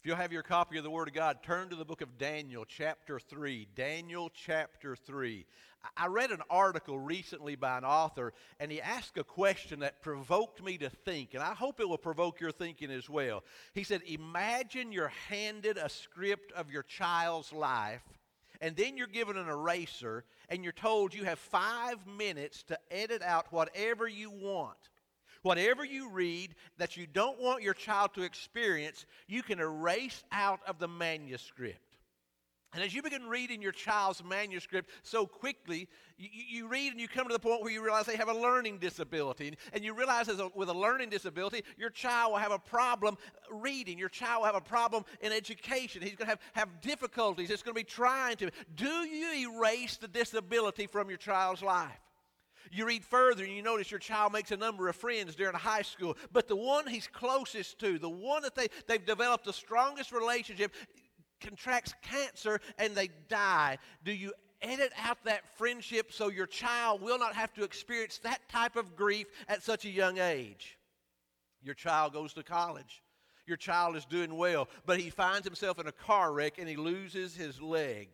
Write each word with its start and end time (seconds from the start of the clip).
If 0.00 0.06
you'll 0.06 0.16
have 0.16 0.32
your 0.32 0.42
copy 0.42 0.78
of 0.78 0.82
the 0.82 0.90
Word 0.90 1.08
of 1.08 1.14
God, 1.14 1.42
turn 1.42 1.68
to 1.68 1.76
the 1.76 1.84
book 1.84 2.00
of 2.00 2.16
Daniel, 2.16 2.64
chapter 2.64 3.20
3. 3.20 3.68
Daniel, 3.74 4.30
chapter 4.32 4.96
3. 4.96 5.44
I 5.94 6.06
read 6.06 6.30
an 6.30 6.40
article 6.48 6.98
recently 6.98 7.54
by 7.54 7.76
an 7.76 7.84
author, 7.84 8.32
and 8.58 8.72
he 8.72 8.80
asked 8.80 9.18
a 9.18 9.24
question 9.24 9.80
that 9.80 10.00
provoked 10.00 10.64
me 10.64 10.78
to 10.78 10.88
think, 10.88 11.34
and 11.34 11.42
I 11.42 11.52
hope 11.52 11.80
it 11.80 11.88
will 11.88 11.98
provoke 11.98 12.40
your 12.40 12.50
thinking 12.50 12.90
as 12.90 13.10
well. 13.10 13.44
He 13.74 13.84
said, 13.84 14.00
Imagine 14.06 14.90
you're 14.90 15.12
handed 15.28 15.76
a 15.76 15.90
script 15.90 16.50
of 16.52 16.70
your 16.70 16.84
child's 16.84 17.52
life, 17.52 18.00
and 18.62 18.74
then 18.76 18.96
you're 18.96 19.06
given 19.06 19.36
an 19.36 19.50
eraser, 19.50 20.24
and 20.48 20.64
you're 20.64 20.72
told 20.72 21.12
you 21.12 21.26
have 21.26 21.38
five 21.38 22.06
minutes 22.06 22.62
to 22.62 22.78
edit 22.90 23.20
out 23.20 23.52
whatever 23.52 24.08
you 24.08 24.30
want. 24.30 24.78
Whatever 25.42 25.84
you 25.84 26.10
read 26.10 26.54
that 26.78 26.96
you 26.96 27.06
don't 27.06 27.40
want 27.40 27.62
your 27.62 27.74
child 27.74 28.14
to 28.14 28.22
experience, 28.22 29.06
you 29.26 29.42
can 29.42 29.58
erase 29.58 30.22
out 30.32 30.60
of 30.66 30.78
the 30.78 30.88
manuscript. 30.88 31.90
And 32.72 32.84
as 32.84 32.94
you 32.94 33.02
begin 33.02 33.26
reading 33.26 33.60
your 33.60 33.72
child's 33.72 34.22
manuscript 34.22 34.90
so 35.02 35.26
quickly, 35.26 35.88
you, 36.16 36.28
you, 36.32 36.68
read 36.68 36.92
and 36.92 37.00
you 37.00 37.08
come 37.08 37.26
to 37.26 37.32
the 37.32 37.40
point 37.40 37.62
where 37.62 37.72
you 37.72 37.82
realize 37.82 38.06
they 38.06 38.16
have 38.16 38.28
a 38.28 38.38
learning 38.38 38.78
disability. 38.78 39.54
And 39.72 39.82
you 39.82 39.92
realize 39.92 40.28
a, 40.28 40.48
with 40.54 40.68
a 40.68 40.74
learning 40.74 41.10
disability, 41.10 41.64
your 41.76 41.90
child 41.90 42.32
will 42.32 42.38
have 42.38 42.52
a 42.52 42.60
problem 42.60 43.18
reading. 43.50 43.98
Your 43.98 44.08
child 44.08 44.42
will 44.42 44.46
have 44.46 44.54
a 44.54 44.60
problem 44.60 45.04
in 45.20 45.32
education. 45.32 46.00
He's 46.00 46.14
going 46.14 46.26
to 46.26 46.26
have, 46.26 46.40
have 46.52 46.80
difficulties. 46.80 47.50
It's 47.50 47.64
going 47.64 47.74
to 47.74 47.80
be 47.80 47.84
trying 47.84 48.36
to. 48.36 48.50
Do 48.76 48.86
you 48.86 49.52
erase 49.52 49.96
the 49.96 50.06
disability 50.06 50.86
from 50.86 51.08
your 51.08 51.18
child's 51.18 51.62
life? 51.62 51.98
You 52.70 52.86
read 52.86 53.04
further 53.04 53.44
and 53.44 53.52
you 53.52 53.62
notice 53.62 53.90
your 53.90 54.00
child 54.00 54.32
makes 54.32 54.50
a 54.52 54.56
number 54.56 54.88
of 54.88 54.96
friends 54.96 55.34
during 55.34 55.54
high 55.54 55.82
school, 55.82 56.16
but 56.32 56.48
the 56.48 56.56
one 56.56 56.86
he's 56.86 57.06
closest 57.06 57.78
to, 57.80 57.98
the 57.98 58.08
one 58.08 58.42
that 58.42 58.54
they, 58.54 58.68
they've 58.86 59.04
developed 59.04 59.44
the 59.44 59.52
strongest 59.52 60.12
relationship, 60.12 60.72
contracts 61.40 61.94
cancer 62.02 62.60
and 62.78 62.94
they 62.94 63.08
die. 63.28 63.78
Do 64.04 64.12
you 64.12 64.32
edit 64.62 64.92
out 65.02 65.18
that 65.24 65.48
friendship 65.56 66.12
so 66.12 66.28
your 66.28 66.46
child 66.46 67.00
will 67.00 67.18
not 67.18 67.34
have 67.34 67.52
to 67.54 67.64
experience 67.64 68.18
that 68.18 68.46
type 68.48 68.76
of 68.76 68.94
grief 68.94 69.26
at 69.48 69.62
such 69.62 69.84
a 69.84 69.90
young 69.90 70.18
age? 70.18 70.78
Your 71.62 71.74
child 71.74 72.12
goes 72.12 72.32
to 72.34 72.42
college. 72.42 73.02
Your 73.46 73.56
child 73.56 73.96
is 73.96 74.04
doing 74.04 74.36
well, 74.36 74.68
but 74.86 75.00
he 75.00 75.10
finds 75.10 75.46
himself 75.46 75.78
in 75.78 75.86
a 75.86 75.92
car 75.92 76.32
wreck 76.32 76.58
and 76.58 76.68
he 76.68 76.76
loses 76.76 77.34
his 77.34 77.60
leg. 77.60 78.08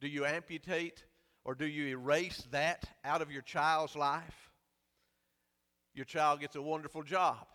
Do 0.00 0.08
you 0.08 0.24
amputate 0.24 1.04
or 1.46 1.54
do 1.54 1.64
you 1.64 1.86
erase 1.86 2.42
that 2.50 2.84
out 3.04 3.22
of 3.22 3.30
your 3.30 3.40
child's 3.40 3.94
life? 3.94 4.50
Your 5.94 6.04
child 6.04 6.40
gets 6.40 6.56
a 6.56 6.60
wonderful 6.60 7.04
job, 7.04 7.46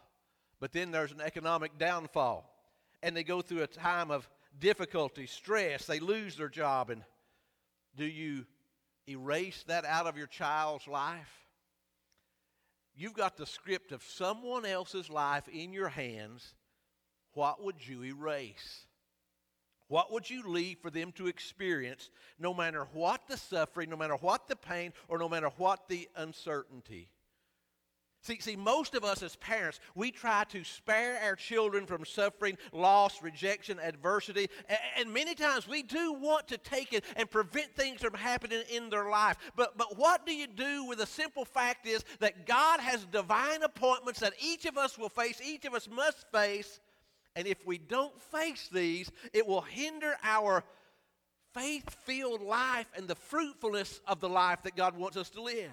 but 0.61 0.71
then 0.71 0.91
there's 0.91 1.11
an 1.11 1.19
economic 1.19 1.77
downfall, 1.77 2.49
and 3.03 3.15
they 3.15 3.23
go 3.23 3.41
through 3.41 3.63
a 3.63 3.67
time 3.67 4.09
of 4.09 4.29
difficulty, 4.57 5.27
stress, 5.27 5.85
they 5.87 5.99
lose 5.99 6.37
their 6.37 6.47
job, 6.47 6.89
and 6.89 7.03
do 7.97 8.05
you 8.05 8.45
erase 9.09 9.61
that 9.67 9.83
out 9.83 10.07
of 10.07 10.17
your 10.17 10.27
child's 10.27 10.87
life? 10.87 11.45
You've 12.95 13.13
got 13.13 13.35
the 13.35 13.45
script 13.45 13.91
of 13.91 14.03
someone 14.03 14.65
else's 14.65 15.09
life 15.09 15.49
in 15.49 15.73
your 15.73 15.89
hands. 15.89 16.53
What 17.33 17.61
would 17.61 17.85
you 17.85 18.05
erase? 18.05 18.85
What 19.91 20.09
would 20.13 20.29
you 20.29 20.43
leave 20.47 20.77
for 20.77 20.89
them 20.89 21.11
to 21.17 21.27
experience 21.27 22.11
no 22.39 22.53
matter 22.53 22.87
what 22.93 23.27
the 23.27 23.35
suffering, 23.35 23.89
no 23.89 23.97
matter 23.97 24.15
what 24.15 24.47
the 24.47 24.55
pain, 24.55 24.93
or 25.09 25.19
no 25.19 25.27
matter 25.27 25.49
what 25.57 25.89
the 25.89 26.07
uncertainty? 26.15 27.09
See, 28.21 28.39
see, 28.39 28.55
most 28.55 28.95
of 28.95 29.03
us 29.03 29.21
as 29.21 29.35
parents, 29.35 29.81
we 29.93 30.09
try 30.09 30.45
to 30.45 30.63
spare 30.63 31.19
our 31.21 31.35
children 31.35 31.85
from 31.85 32.05
suffering, 32.05 32.57
loss, 32.71 33.21
rejection, 33.21 33.79
adversity. 33.81 34.47
And, 34.95 35.11
many 35.11 35.35
times 35.35 35.67
we 35.67 35.83
do 35.83 36.13
want 36.13 36.47
to 36.47 36.57
take 36.57 36.93
it 36.93 37.03
and 37.17 37.29
prevent 37.29 37.75
things 37.75 37.99
from 37.99 38.13
happening 38.13 38.61
in 38.71 38.89
their 38.89 39.09
life. 39.09 39.35
But, 39.57 39.77
but 39.77 39.97
what 39.97 40.25
do 40.25 40.33
you 40.33 40.47
do 40.47 40.85
with 40.85 40.99
the 40.99 41.05
simple 41.05 41.43
fact 41.43 41.85
is 41.85 42.05
that 42.21 42.45
God 42.45 42.79
has 42.79 43.03
divine 43.03 43.61
appointments 43.61 44.21
that 44.21 44.35
each 44.41 44.65
of 44.65 44.77
us 44.77 44.97
will 44.97 45.09
face, 45.09 45.41
each 45.45 45.65
of 45.65 45.73
us 45.73 45.89
must 45.91 46.31
face, 46.31 46.79
and 47.35 47.47
if 47.47 47.65
we 47.65 47.77
don't 47.77 48.19
face 48.21 48.69
these, 48.71 49.11
it 49.33 49.47
will 49.47 49.61
hinder 49.61 50.15
our 50.23 50.63
faith 51.53 51.89
filled 52.03 52.41
life 52.41 52.87
and 52.95 53.07
the 53.07 53.15
fruitfulness 53.15 54.01
of 54.07 54.19
the 54.19 54.29
life 54.29 54.63
that 54.63 54.75
God 54.75 54.97
wants 54.97 55.17
us 55.17 55.29
to 55.31 55.41
live. 55.41 55.71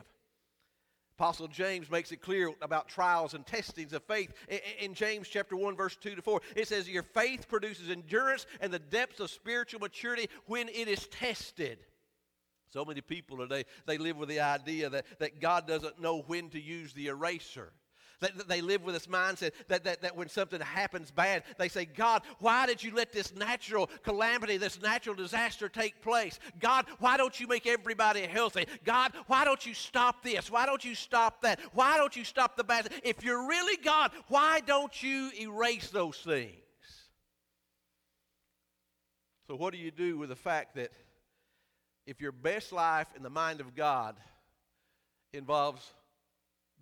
Apostle 1.19 1.49
James 1.49 1.91
makes 1.91 2.13
it 2.13 2.23
clear 2.23 2.53
about 2.63 2.89
trials 2.89 3.35
and 3.35 3.45
testings 3.45 3.93
of 3.93 4.05
faith. 4.05 4.33
In 4.81 4.95
James 4.95 5.27
chapter 5.27 5.57
1 5.57 5.75
verse 5.75 5.97
2 5.97 6.15
to 6.15 6.23
4, 6.23 6.41
it 6.55 6.69
says 6.69 6.89
your 6.89 7.03
faith 7.03 7.49
produces 7.49 7.91
endurance 7.91 8.47
and 8.61 8.73
the 8.73 8.79
depths 8.79 9.19
of 9.19 9.29
spiritual 9.29 9.81
maturity 9.81 10.29
when 10.47 10.69
it 10.69 10.87
is 10.87 11.09
tested. 11.09 11.79
So 12.71 12.85
many 12.85 13.01
people 13.01 13.39
today, 13.39 13.65
they 13.87 13.99
live 13.99 14.17
with 14.17 14.29
the 14.29 14.41
idea 14.41 14.91
that, 14.91 15.07
that 15.19 15.41
God 15.41 15.67
doesn't 15.67 16.01
know 16.01 16.21
when 16.21 16.51
to 16.51 16.61
use 16.61 16.93
the 16.93 17.09
eraser. 17.09 17.73
They 18.21 18.61
live 18.61 18.83
with 18.83 18.95
this 18.95 19.07
mindset 19.07 19.53
that, 19.69 19.85
that, 19.85 20.03
that 20.03 20.17
when 20.17 20.29
something 20.29 20.61
happens 20.61 21.11
bad, 21.11 21.45
they 21.57 21.69
say, 21.69 21.85
God, 21.85 22.23
why 22.41 22.67
did 22.67 22.83
you 22.83 22.93
let 22.95 23.13
this 23.13 23.35
natural 23.35 23.89
calamity, 24.03 24.57
this 24.57 24.83
natural 24.83 25.15
disaster 25.15 25.69
take 25.69 26.03
place? 26.03 26.41
God, 26.59 26.87
why 26.99 27.17
don't 27.17 27.39
you 27.39 27.47
make 27.47 27.67
everybody 27.67 28.23
healthy? 28.23 28.67
God, 28.85 29.13
why 29.29 29.45
don't 29.45 29.65
you 29.65 29.73
stop 29.73 30.23
this? 30.25 30.51
Why 30.51 30.67
don't 30.67 30.85
you 30.85 30.97
stop 30.97 31.43
that? 31.43 31.61
Why 31.73 31.97
don't 31.97 32.17
you 32.17 32.25
stop 32.25 32.57
the 32.57 32.65
bad? 32.65 32.93
If 33.05 33.23
you're 33.23 33.47
really 33.47 33.77
God, 33.83 34.11
why 34.27 34.61
don't 34.67 35.03
you 35.03 35.31
erase 35.41 35.91
those 35.91 36.17
things? 36.17 36.55
So, 39.47 39.55
what 39.55 39.73
do 39.73 39.79
you 39.79 39.91
do 39.91 40.19
with 40.19 40.29
the 40.29 40.37
fact 40.37 40.75
that 40.75 40.91
if 42.07 42.21
your 42.21 42.33
best 42.33 42.73
life 42.73 43.07
in 43.17 43.23
the 43.23 43.31
mind 43.31 43.61
of 43.61 43.75
God 43.75 44.17
involves 45.33 45.95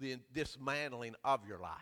the 0.01 0.17
dismantling 0.33 1.15
of 1.25 1.47
your 1.47 1.59
life. 1.59 1.73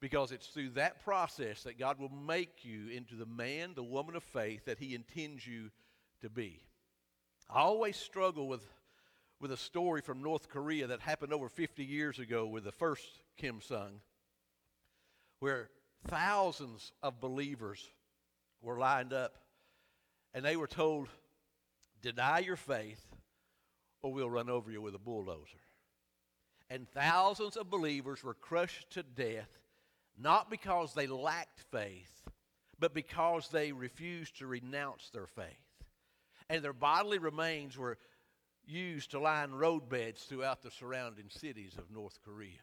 Because 0.00 0.30
it's 0.30 0.46
through 0.46 0.70
that 0.70 1.02
process 1.04 1.64
that 1.64 1.78
God 1.78 1.98
will 1.98 2.10
make 2.10 2.64
you 2.64 2.88
into 2.88 3.16
the 3.16 3.26
man, 3.26 3.72
the 3.74 3.82
woman 3.82 4.14
of 4.14 4.22
faith 4.22 4.64
that 4.66 4.78
He 4.78 4.94
intends 4.94 5.46
you 5.46 5.70
to 6.20 6.30
be. 6.30 6.60
I 7.50 7.60
always 7.60 7.96
struggle 7.96 8.46
with, 8.46 8.64
with 9.40 9.50
a 9.50 9.56
story 9.56 10.00
from 10.00 10.22
North 10.22 10.48
Korea 10.48 10.86
that 10.88 11.00
happened 11.00 11.32
over 11.32 11.48
50 11.48 11.84
years 11.84 12.18
ago 12.18 12.46
with 12.46 12.64
the 12.64 12.72
first 12.72 13.04
Kim 13.36 13.60
Sung, 13.60 14.00
where 15.40 15.70
thousands 16.06 16.92
of 17.02 17.20
believers 17.20 17.84
were 18.62 18.78
lined 18.78 19.12
up 19.12 19.36
and 20.34 20.44
they 20.44 20.56
were 20.56 20.66
told, 20.66 21.08
Deny 22.00 22.38
your 22.38 22.56
faith 22.56 23.04
or 24.02 24.12
we'll 24.12 24.30
run 24.30 24.48
over 24.48 24.70
you 24.70 24.80
with 24.80 24.94
a 24.94 24.98
bulldozer 24.98 25.58
and 26.70 26.88
thousands 26.90 27.56
of 27.56 27.70
believers 27.70 28.22
were 28.22 28.34
crushed 28.34 28.90
to 28.90 29.02
death, 29.02 29.48
not 30.18 30.50
because 30.50 30.94
they 30.94 31.06
lacked 31.06 31.60
faith, 31.70 32.28
but 32.78 32.94
because 32.94 33.48
they 33.48 33.72
refused 33.72 34.38
to 34.38 34.46
renounce 34.46 35.10
their 35.10 35.26
faith. 35.26 35.46
And 36.50 36.62
their 36.62 36.72
bodily 36.72 37.18
remains 37.18 37.76
were 37.76 37.98
used 38.66 39.12
to 39.12 39.18
line 39.20 39.50
roadbeds 39.50 40.24
throughout 40.24 40.62
the 40.62 40.70
surrounding 40.70 41.30
cities 41.30 41.74
of 41.78 41.90
North 41.90 42.18
Korea. 42.24 42.60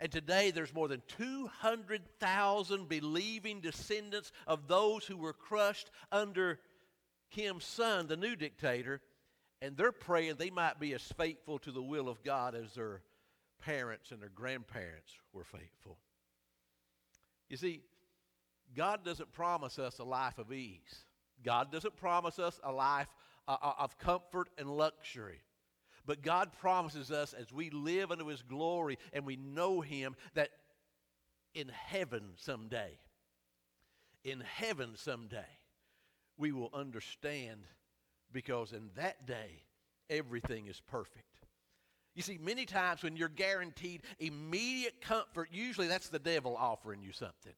And 0.00 0.10
today 0.10 0.50
there's 0.50 0.74
more 0.74 0.88
than 0.88 1.02
200,000 1.06 2.88
believing 2.88 3.60
descendants 3.60 4.32
of 4.46 4.66
those 4.66 5.04
who 5.04 5.16
were 5.16 5.32
crushed 5.32 5.90
under 6.10 6.58
Kim's 7.30 7.64
son, 7.64 8.08
the 8.08 8.16
new 8.16 8.34
dictator, 8.34 9.00
and 9.62 9.76
they're 9.76 9.92
praying 9.92 10.34
they 10.36 10.50
might 10.50 10.80
be 10.80 10.92
as 10.92 11.02
faithful 11.16 11.58
to 11.60 11.70
the 11.70 11.80
will 11.80 12.08
of 12.08 12.22
God 12.24 12.56
as 12.56 12.74
their 12.74 13.00
parents 13.64 14.10
and 14.10 14.20
their 14.20 14.28
grandparents 14.28 15.12
were 15.32 15.44
faithful. 15.44 15.96
You 17.48 17.56
see, 17.56 17.80
God 18.76 19.04
doesn't 19.04 19.32
promise 19.32 19.78
us 19.78 20.00
a 20.00 20.04
life 20.04 20.38
of 20.38 20.52
ease. 20.52 21.04
God 21.44 21.70
doesn't 21.70 21.96
promise 21.96 22.40
us 22.40 22.58
a 22.64 22.72
life 22.72 23.08
uh, 23.46 23.56
uh 23.62 23.72
of 23.78 23.98
comfort 23.98 24.48
and 24.58 24.68
luxury. 24.68 25.40
But 26.04 26.22
God 26.22 26.50
promises 26.60 27.12
us 27.12 27.32
as 27.32 27.52
we 27.52 27.70
live 27.70 28.10
unto 28.10 28.26
His 28.26 28.42
glory 28.42 28.98
and 29.12 29.24
we 29.24 29.36
know 29.36 29.80
Him 29.80 30.16
that 30.34 30.50
in 31.54 31.68
heaven 31.68 32.32
someday, 32.36 32.98
in 34.24 34.40
heaven 34.40 34.92
someday, 34.96 35.58
we 36.36 36.50
will 36.50 36.70
understand 36.74 37.60
because 38.32 38.72
in 38.72 38.90
that 38.96 39.26
day, 39.26 39.62
everything 40.10 40.66
is 40.66 40.80
perfect. 40.80 41.24
You 42.14 42.22
see, 42.22 42.38
many 42.38 42.66
times 42.66 43.02
when 43.02 43.16
you're 43.16 43.28
guaranteed 43.28 44.02
immediate 44.18 45.00
comfort, 45.00 45.48
usually 45.50 45.86
that's 45.86 46.08
the 46.08 46.18
devil 46.18 46.56
offering 46.56 47.02
you 47.02 47.12
something. 47.12 47.54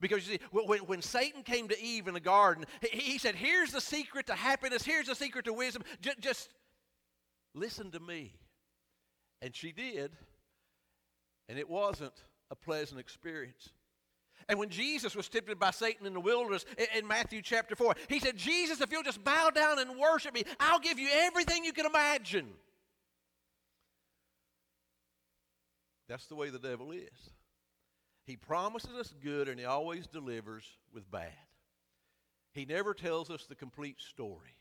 Because 0.00 0.26
you 0.26 0.34
see, 0.34 0.40
when, 0.50 0.80
when 0.80 1.02
Satan 1.02 1.42
came 1.42 1.68
to 1.68 1.82
Eve 1.82 2.08
in 2.08 2.14
the 2.14 2.20
garden, 2.20 2.64
he, 2.82 2.98
he 2.98 3.18
said, 3.18 3.34
Here's 3.34 3.70
the 3.70 3.80
secret 3.80 4.26
to 4.26 4.34
happiness, 4.34 4.82
here's 4.82 5.06
the 5.06 5.14
secret 5.14 5.44
to 5.46 5.52
wisdom. 5.52 5.82
Just, 6.00 6.20
just 6.20 6.48
listen 7.54 7.90
to 7.92 8.00
me. 8.00 8.32
And 9.42 9.54
she 9.56 9.72
did, 9.72 10.12
and 11.48 11.58
it 11.58 11.68
wasn't 11.68 12.12
a 12.50 12.54
pleasant 12.54 13.00
experience. 13.00 13.70
And 14.48 14.58
when 14.58 14.68
Jesus 14.68 15.14
was 15.14 15.28
tempted 15.28 15.58
by 15.58 15.70
Satan 15.70 16.06
in 16.06 16.14
the 16.14 16.20
wilderness 16.20 16.64
in, 16.96 17.06
Matthew 17.06 17.42
chapter 17.42 17.76
4, 17.76 17.94
he 18.08 18.20
said, 18.20 18.36
Jesus, 18.36 18.80
if 18.80 18.90
you'll 18.90 19.02
just 19.02 19.22
bow 19.22 19.50
down 19.50 19.78
and 19.78 19.98
worship 19.98 20.34
me, 20.34 20.44
I'll 20.58 20.80
give 20.80 20.98
you 20.98 21.08
everything 21.12 21.64
you 21.64 21.72
can 21.72 21.86
imagine. 21.86 22.48
That's 26.08 26.26
the 26.26 26.34
way 26.34 26.50
the 26.50 26.58
devil 26.58 26.90
is. 26.90 27.30
He 28.24 28.36
promises 28.36 28.90
us 28.98 29.14
good 29.22 29.48
and 29.48 29.58
he 29.58 29.64
always 29.64 30.06
delivers 30.06 30.64
with 30.92 31.10
bad. 31.10 31.32
He 32.52 32.64
never 32.64 32.94
tells 32.94 33.30
us 33.30 33.46
the 33.46 33.54
complete 33.54 34.00
story. 34.00 34.56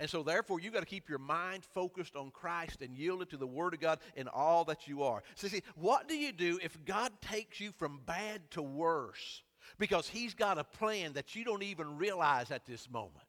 And 0.00 0.08
so, 0.08 0.22
therefore, 0.22 0.60
you've 0.60 0.74
got 0.74 0.80
to 0.80 0.86
keep 0.86 1.08
your 1.08 1.18
mind 1.18 1.64
focused 1.64 2.14
on 2.14 2.30
Christ 2.30 2.82
and 2.82 2.96
yielded 2.96 3.30
to 3.30 3.36
the 3.36 3.46
Word 3.46 3.74
of 3.74 3.80
God 3.80 3.98
in 4.14 4.28
all 4.28 4.64
that 4.66 4.86
you 4.86 5.02
are. 5.02 5.22
So, 5.34 5.48
see, 5.48 5.62
what 5.74 6.08
do 6.08 6.16
you 6.16 6.30
do 6.32 6.58
if 6.62 6.84
God 6.84 7.10
takes 7.20 7.58
you 7.58 7.72
from 7.72 8.00
bad 8.06 8.48
to 8.52 8.62
worse? 8.62 9.42
Because 9.78 10.08
He's 10.08 10.34
got 10.34 10.56
a 10.56 10.64
plan 10.64 11.14
that 11.14 11.34
you 11.34 11.44
don't 11.44 11.64
even 11.64 11.96
realize 11.96 12.52
at 12.52 12.64
this 12.64 12.88
moment. 12.88 13.24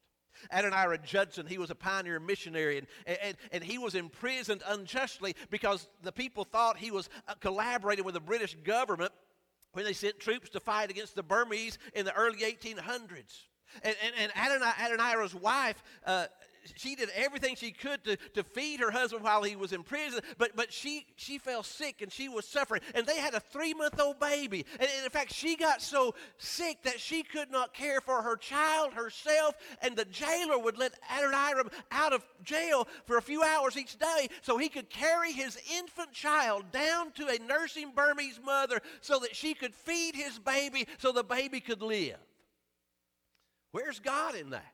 Adoniram 0.54 1.04
Judson, 1.04 1.45
he 1.45 1.57
was 1.57 1.69
a 1.69 1.75
pioneer 1.75 2.19
missionary, 2.19 2.77
and, 2.77 3.18
and, 3.21 3.38
and 3.51 3.63
he 3.63 3.77
was 3.77 3.95
imprisoned 3.95 4.63
unjustly 4.68 5.36
because 5.50 5.89
the 6.04 6.12
people 6.12 6.44
thought 6.44 6.77
he 6.77 6.92
was 6.92 7.10
uh, 7.27 7.33
collaborating 7.39 8.06
with 8.06 8.13
the 8.13 8.21
British 8.21 8.56
government 8.63 9.12
when 9.74 9.86
they 9.86 9.94
sent 9.94 10.19
troops 10.19 10.50
to 10.50 10.60
fight 10.60 10.89
against 10.89 11.16
the 11.16 11.24
Burmese 11.24 11.77
in 11.94 12.06
the 12.06 12.13
early 12.13 12.39
1800s. 12.39 13.48
And, 13.83 13.95
and, 14.04 14.31
and 14.36 14.63
Adoniram's 14.81 15.36
wife, 15.36 15.83
uh, 16.06 16.25
she 16.75 16.95
did 16.95 17.10
everything 17.16 17.56
she 17.56 17.71
could 17.71 18.04
to, 18.04 18.18
to 18.33 18.44
feed 18.44 18.80
her 18.80 18.92
husband 18.92 19.24
while 19.24 19.44
he 19.44 19.56
was 19.56 19.74
in 19.74 19.83
prison, 19.83 20.21
but, 20.38 20.56
but 20.56 20.71
she, 20.71 21.06
she 21.16 21.38
fell 21.38 21.63
sick 21.63 22.01
and 22.01 22.12
she 22.12 22.30
was 22.30 22.45
suffering. 22.45 22.81
And 22.95 23.06
they 23.06 23.18
had 23.18 23.33
a 23.33 23.39
three 23.39 23.74
month 23.74 24.00
old 24.00 24.19
baby. 24.19 24.66
And, 24.74 24.89
and, 24.95 25.06
in 25.06 25.10
fact, 25.10 25.33
she 25.33 25.56
got 25.56 25.81
so 25.81 26.16
sick 26.38 26.83
that 26.83 27.00
she 27.00 27.24
could 27.24 27.51
not 27.51 27.74
care 27.74 28.01
for 28.01 28.21
her 28.21 28.36
child 28.36 28.94
herself. 28.94 29.56
And 29.81 29.95
the 29.95 30.06
jailer 30.06 30.57
would 30.57 30.77
let 30.77 31.00
Adoniram 31.10 31.69
out 31.92 32.13
of 32.13 32.25
jail 32.44 32.88
for 33.06 33.18
a 33.18 33.21
few 33.21 33.44
hours 33.44 33.77
each 33.77 33.98
day 33.98 34.30
so 34.42 34.57
he 34.57 34.69
could 34.69 34.89
carry 34.89 35.31
his 35.31 35.57
infant 35.77 36.12
child 36.12 36.71
down 36.71 37.12
to 37.13 37.27
a 37.27 37.39
nursing 37.48 37.92
Burmese 37.95 38.39
mother 38.44 38.80
so 39.01 39.19
that 39.19 39.36
she 39.36 39.54
could 39.54 39.74
feed 39.74 40.16
his 40.16 40.39
baby 40.39 40.88
so 40.98 41.12
the 41.12 41.24
baby 41.24 41.60
could 41.60 41.81
live. 41.81 42.18
Where's 43.71 44.00
God 44.00 44.36
in 44.36 44.50
that? 44.51 44.74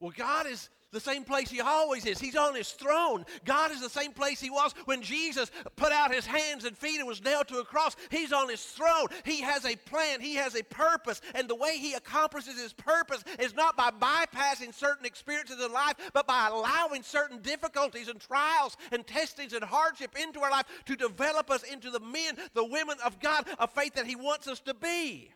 Well, 0.00 0.12
God 0.16 0.46
is 0.46 0.70
the 0.92 1.00
same 1.00 1.24
place 1.24 1.50
He 1.50 1.60
always 1.60 2.04
is. 2.04 2.18
He's 2.18 2.36
on 2.36 2.54
His 2.54 2.70
throne. 2.70 3.24
God 3.44 3.70
is 3.70 3.80
the 3.80 3.90
same 3.90 4.12
place 4.12 4.40
He 4.40 4.50
was 4.50 4.74
when 4.86 5.02
Jesus 5.02 5.50
put 5.76 5.92
out 5.92 6.12
His 6.12 6.26
hands 6.26 6.64
and 6.64 6.76
feet 6.76 6.98
and 6.98 7.06
was 7.06 7.22
nailed 7.22 7.48
to 7.48 7.58
a 7.58 7.64
cross. 7.64 7.96
He's 8.10 8.32
on 8.32 8.48
His 8.48 8.62
throne. 8.62 9.06
He 9.24 9.40
has 9.42 9.64
a 9.64 9.76
plan, 9.76 10.20
He 10.20 10.34
has 10.34 10.56
a 10.56 10.64
purpose. 10.64 11.20
And 11.34 11.48
the 11.48 11.54
way 11.54 11.78
He 11.78 11.92
accomplishes 11.92 12.60
His 12.60 12.72
purpose 12.72 13.22
is 13.38 13.54
not 13.54 13.76
by 13.76 13.90
bypassing 13.90 14.74
certain 14.74 15.06
experiences 15.06 15.64
in 15.64 15.72
life, 15.72 15.94
but 16.12 16.26
by 16.26 16.48
allowing 16.48 17.02
certain 17.02 17.40
difficulties 17.40 18.08
and 18.08 18.20
trials 18.20 18.76
and 18.90 19.06
testings 19.06 19.52
and 19.52 19.62
hardship 19.62 20.16
into 20.20 20.40
our 20.40 20.50
life 20.50 20.66
to 20.86 20.96
develop 20.96 21.50
us 21.50 21.62
into 21.62 21.90
the 21.90 22.00
men, 22.00 22.36
the 22.54 22.64
women 22.64 22.96
of 23.04 23.20
God, 23.20 23.46
of 23.58 23.70
faith 23.72 23.94
that 23.94 24.06
He 24.06 24.16
wants 24.16 24.48
us 24.48 24.60
to 24.60 24.74
be. 24.74 25.30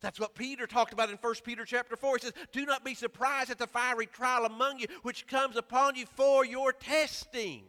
That's 0.00 0.18
what 0.18 0.34
Peter 0.34 0.66
talked 0.66 0.92
about 0.92 1.10
in 1.10 1.16
1 1.16 1.34
Peter 1.44 1.64
chapter 1.64 1.94
4. 1.94 2.16
He 2.16 2.22
says, 2.22 2.32
Do 2.52 2.64
not 2.64 2.84
be 2.84 2.94
surprised 2.94 3.50
at 3.50 3.58
the 3.58 3.66
fiery 3.66 4.06
trial 4.06 4.46
among 4.46 4.78
you, 4.78 4.86
which 5.02 5.26
comes 5.26 5.56
upon 5.56 5.96
you 5.96 6.06
for 6.06 6.44
your 6.44 6.72
testing. 6.72 7.64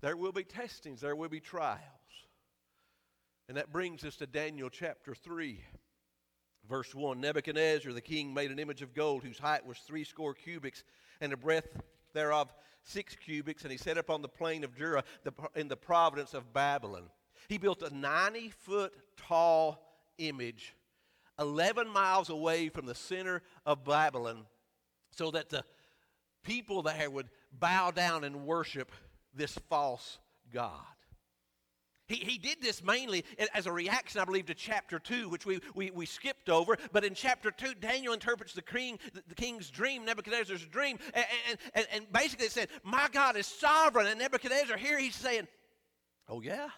There 0.00 0.16
will 0.16 0.32
be 0.32 0.44
testings, 0.44 1.00
there 1.00 1.16
will 1.16 1.28
be 1.28 1.40
trials. 1.40 1.80
And 3.48 3.56
that 3.56 3.72
brings 3.72 4.04
us 4.04 4.16
to 4.16 4.26
Daniel 4.26 4.70
chapter 4.70 5.14
3, 5.14 5.60
verse 6.68 6.94
1. 6.94 7.20
Nebuchadnezzar 7.20 7.92
the 7.92 8.00
king 8.00 8.32
made 8.32 8.52
an 8.52 8.60
image 8.60 8.82
of 8.82 8.94
gold 8.94 9.24
whose 9.24 9.38
height 9.38 9.66
was 9.66 9.78
threescore 9.78 10.34
cubits, 10.34 10.84
and 11.20 11.32
the 11.32 11.36
breadth 11.36 11.80
thereof 12.14 12.54
six 12.84 13.16
cubits, 13.16 13.62
and 13.64 13.72
he 13.72 13.76
set 13.76 13.98
up 13.98 14.08
on 14.08 14.22
the 14.22 14.28
plain 14.28 14.62
of 14.62 14.76
Dura 14.76 15.02
in 15.56 15.68
the 15.68 15.76
province 15.76 16.32
of 16.32 16.52
Babylon. 16.52 17.10
He 17.48 17.58
built 17.58 17.82
a 17.82 17.94
90 17.94 18.50
foot 18.50 18.92
tall 19.16 19.89
image 20.28 20.74
11 21.38 21.88
miles 21.88 22.28
away 22.28 22.68
from 22.68 22.86
the 22.86 22.94
center 22.94 23.42
of 23.64 23.84
Babylon 23.84 24.44
so 25.10 25.30
that 25.30 25.48
the 25.48 25.64
people 26.44 26.82
there 26.82 27.10
would 27.10 27.28
bow 27.52 27.90
down 27.90 28.24
and 28.24 28.46
worship 28.46 28.92
this 29.34 29.58
false 29.68 30.18
God. 30.52 30.72
He, 32.10 32.16
he 32.16 32.38
did 32.38 32.60
this 32.60 32.82
mainly 32.82 33.24
as 33.54 33.66
a 33.66 33.72
reaction, 33.72 34.20
I 34.20 34.24
believe, 34.24 34.46
to 34.46 34.54
chapter 34.54 34.98
2, 34.98 35.28
which 35.28 35.46
we, 35.46 35.60
we, 35.76 35.92
we 35.92 36.06
skipped 36.06 36.50
over. 36.50 36.76
But 36.92 37.04
in 37.04 37.14
chapter 37.14 37.52
2, 37.52 37.74
Daniel 37.80 38.12
interprets 38.12 38.52
the, 38.52 38.62
king, 38.62 38.98
the 39.28 39.34
king's 39.36 39.70
dream, 39.70 40.04
Nebuchadnezzar's 40.04 40.66
dream. 40.66 40.98
And, 41.14 41.24
and, 41.72 41.86
and 41.92 42.12
basically 42.12 42.46
it 42.46 42.52
said, 42.52 42.68
My 42.82 43.08
God 43.12 43.36
is 43.36 43.46
sovereign. 43.46 44.08
And 44.08 44.18
Nebuchadnezzar, 44.18 44.76
here 44.76 44.98
he's 44.98 45.14
saying, 45.14 45.46
Oh, 46.28 46.40
yeah? 46.40 46.70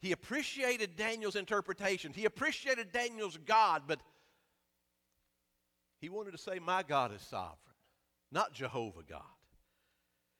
He 0.00 0.12
appreciated 0.12 0.96
Daniel's 0.96 1.36
interpretation. 1.36 2.12
He 2.12 2.24
appreciated 2.24 2.92
Daniel's 2.92 3.36
God, 3.36 3.82
but 3.86 4.00
he 6.00 6.08
wanted 6.08 6.32
to 6.32 6.38
say, 6.38 6.58
My 6.58 6.82
God 6.82 7.12
is 7.12 7.22
sovereign, 7.22 7.56
not 8.30 8.52
Jehovah 8.52 9.02
God. 9.08 9.22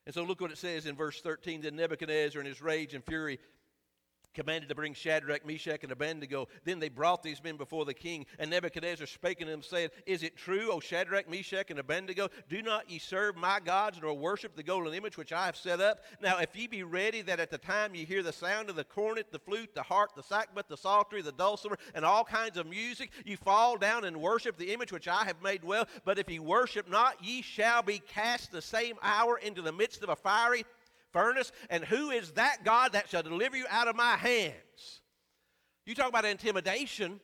And 0.06 0.14
so 0.14 0.22
look 0.22 0.40
what 0.40 0.52
it 0.52 0.58
says 0.58 0.86
in 0.86 0.94
verse 0.94 1.20
13. 1.20 1.60
Then 1.60 1.76
Nebuchadnezzar, 1.76 2.40
in 2.40 2.46
his 2.46 2.62
rage 2.62 2.94
and 2.94 3.04
fury, 3.04 3.38
commanded 4.38 4.68
to 4.68 4.74
bring 4.76 4.94
Shadrach, 4.94 5.44
Meshach, 5.44 5.82
and 5.82 5.90
Abednego. 5.90 6.46
Then 6.64 6.78
they 6.78 6.88
brought 6.88 7.24
these 7.24 7.42
men 7.42 7.56
before 7.56 7.84
the 7.84 7.92
king. 7.92 8.24
And 8.38 8.48
Nebuchadnezzar 8.50 9.08
spake 9.08 9.38
unto 9.40 9.50
them, 9.50 9.62
saying, 9.62 9.90
Is 10.06 10.22
it 10.22 10.36
true, 10.36 10.70
O 10.70 10.78
Shadrach, 10.78 11.28
Meshach, 11.28 11.70
and 11.70 11.80
Abednego? 11.80 12.28
Do 12.48 12.62
not 12.62 12.88
ye 12.88 13.00
serve 13.00 13.36
my 13.36 13.58
gods, 13.58 13.98
nor 14.00 14.14
worship 14.14 14.54
the 14.54 14.62
golden 14.62 14.94
image 14.94 15.16
which 15.16 15.32
I 15.32 15.46
have 15.46 15.56
set 15.56 15.80
up? 15.80 16.04
Now, 16.22 16.38
if 16.38 16.54
ye 16.54 16.68
be 16.68 16.84
ready, 16.84 17.20
that 17.22 17.40
at 17.40 17.50
the 17.50 17.58
time 17.58 17.96
ye 17.96 18.04
hear 18.04 18.22
the 18.22 18.32
sound 18.32 18.70
of 18.70 18.76
the 18.76 18.84
cornet, 18.84 19.32
the 19.32 19.40
flute, 19.40 19.74
the 19.74 19.82
harp, 19.82 20.14
the 20.14 20.22
sackbut, 20.22 20.68
the 20.68 20.76
psaltery, 20.76 21.20
the 21.20 21.32
dulcimer, 21.32 21.76
and 21.92 22.04
all 22.04 22.22
kinds 22.22 22.56
of 22.56 22.68
music, 22.68 23.10
ye 23.24 23.34
fall 23.34 23.76
down 23.76 24.04
and 24.04 24.16
worship 24.20 24.56
the 24.56 24.72
image 24.72 24.92
which 24.92 25.08
I 25.08 25.24
have 25.24 25.42
made 25.42 25.64
well. 25.64 25.88
But 26.04 26.20
if 26.20 26.30
ye 26.30 26.38
worship 26.38 26.88
not, 26.88 27.24
ye 27.24 27.42
shall 27.42 27.82
be 27.82 27.98
cast 27.98 28.52
the 28.52 28.62
same 28.62 28.98
hour 29.02 29.36
into 29.38 29.62
the 29.62 29.72
midst 29.72 30.04
of 30.04 30.10
a 30.10 30.16
fiery 30.16 30.64
furnace. 31.12 31.52
And 31.70 31.84
who 31.84 32.10
is 32.10 32.32
that 32.32 32.64
God 32.64 32.92
that 32.92 33.08
shall 33.08 33.22
deliver 33.22 33.56
you 33.56 33.66
out 33.70 33.88
of 33.88 33.96
my 33.96 34.16
hands? 34.16 35.00
You 35.86 35.94
talk 35.94 36.08
about 36.08 36.24
intimidation. 36.24 37.20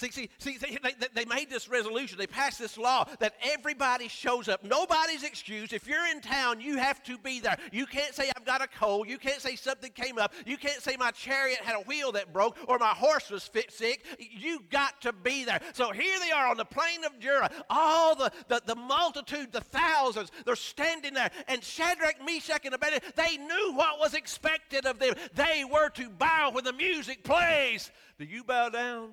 See, 0.00 0.10
see, 0.10 0.30
see 0.38 0.78
they, 0.82 0.94
they 1.14 1.24
made 1.26 1.50
this 1.50 1.68
resolution. 1.68 2.16
They 2.16 2.26
passed 2.26 2.58
this 2.58 2.78
law 2.78 3.06
that 3.18 3.34
everybody 3.42 4.08
shows 4.08 4.48
up. 4.48 4.64
Nobody's 4.64 5.24
excused. 5.24 5.74
If 5.74 5.86
you're 5.86 6.06
in 6.06 6.22
town, 6.22 6.58
you 6.58 6.78
have 6.78 7.02
to 7.02 7.18
be 7.18 7.38
there. 7.38 7.58
You 7.70 7.84
can't 7.84 8.14
say, 8.14 8.30
I've 8.34 8.46
got 8.46 8.62
a 8.62 8.66
cold. 8.66 9.10
You 9.10 9.18
can't 9.18 9.42
say 9.42 9.56
something 9.56 9.92
came 9.92 10.16
up. 10.16 10.32
You 10.46 10.56
can't 10.56 10.80
say 10.80 10.96
my 10.98 11.10
chariot 11.10 11.58
had 11.58 11.76
a 11.76 11.80
wheel 11.80 12.12
that 12.12 12.32
broke 12.32 12.56
or 12.66 12.78
my 12.78 12.94
horse 12.94 13.28
was 13.28 13.46
fit, 13.46 13.70
sick. 13.70 14.06
You 14.18 14.60
got 14.70 15.02
to 15.02 15.12
be 15.12 15.44
there. 15.44 15.60
So 15.74 15.92
here 15.92 16.18
they 16.18 16.30
are 16.30 16.46
on 16.46 16.56
the 16.56 16.64
plain 16.64 17.04
of 17.04 17.20
Dura. 17.20 17.50
All 17.68 18.16
the, 18.16 18.32
the, 18.48 18.62
the 18.64 18.76
multitude, 18.76 19.52
the 19.52 19.60
thousands, 19.60 20.32
they're 20.46 20.56
standing 20.56 21.12
there. 21.12 21.30
And 21.46 21.62
Shadrach, 21.62 22.24
Meshach, 22.24 22.64
and 22.64 22.74
Abednego, 22.74 23.06
they 23.16 23.36
knew 23.36 23.74
what 23.74 23.98
was 23.98 24.14
expected 24.14 24.86
of 24.86 24.98
them. 24.98 25.12
They 25.34 25.64
were 25.70 25.90
to 25.90 26.08
bow 26.08 26.52
when 26.54 26.64
the 26.64 26.72
music 26.72 27.22
plays. 27.22 27.90
Do 28.18 28.24
you 28.24 28.44
bow 28.44 28.70
down? 28.70 29.10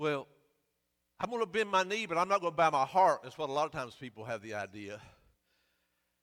Well, 0.00 0.26
I'm 1.20 1.28
going 1.28 1.42
to 1.42 1.46
bend 1.46 1.68
my 1.68 1.82
knee, 1.82 2.06
but 2.06 2.16
I'm 2.16 2.26
not 2.26 2.40
going 2.40 2.54
to 2.54 2.56
bow 2.56 2.70
my 2.70 2.86
heart. 2.86 3.20
That's 3.22 3.36
what 3.36 3.50
a 3.50 3.52
lot 3.52 3.66
of 3.66 3.72
times 3.72 3.94
people 4.00 4.24
have 4.24 4.40
the 4.40 4.54
idea. 4.54 4.98